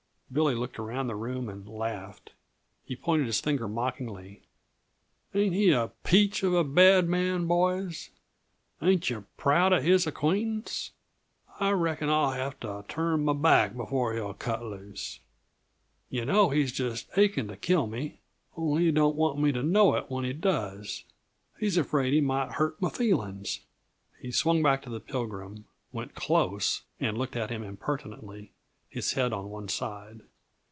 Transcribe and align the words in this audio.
Billy 0.33 0.55
looked 0.55 0.79
around 0.79 1.07
the 1.07 1.15
room 1.15 1.49
and 1.49 1.67
laughed. 1.67 2.31
He 2.85 2.95
pointed 2.95 3.25
his 3.27 3.41
finger 3.41 3.67
mockingly 3.67 4.41
"Ain't 5.35 5.53
he 5.53 5.71
a 5.71 5.89
peach 6.05 6.41
of 6.41 6.53
a 6.53 6.63
Bad 6.63 7.09
Man, 7.09 7.47
boys? 7.47 8.11
Ain't 8.81 9.09
yuh 9.09 9.25
proud 9.35 9.73
uh 9.73 9.81
his 9.81 10.07
acquaintance? 10.07 10.91
I 11.59 11.71
reckon 11.71 12.07
I'll 12.07 12.31
have 12.31 12.57
to 12.61 12.85
turn 12.87 13.25
my 13.25 13.33
back 13.33 13.75
before 13.75 14.13
he'll 14.13 14.33
cut 14.33 14.63
loose. 14.63 15.19
Yuh 16.09 16.23
know, 16.23 16.49
he's 16.49 16.71
just 16.71 17.09
aching 17.17 17.49
t' 17.49 17.57
kill 17.57 17.85
me 17.87 18.21
only 18.55 18.85
he 18.85 18.91
don't 18.91 19.17
want 19.17 19.37
me 19.37 19.51
to 19.51 19.61
know 19.61 19.95
it 19.95 20.09
when 20.09 20.23
he 20.23 20.31
does! 20.31 21.03
He's 21.59 21.75
afraid 21.75 22.13
he 22.13 22.21
might 22.21 22.53
hurt 22.53 22.77
m' 22.81 22.89
feelings!" 22.89 23.59
He 24.21 24.31
swung 24.31 24.63
back 24.63 24.81
to 24.83 24.89
the 24.89 25.01
Pilgrim, 25.01 25.65
went 25.91 26.15
close, 26.15 26.83
and 27.01 27.17
looked 27.17 27.35
at 27.35 27.49
him 27.49 27.63
impertinently, 27.63 28.53
his 28.93 29.13
head 29.13 29.31
on 29.31 29.49
one 29.49 29.69
side. 29.69 30.19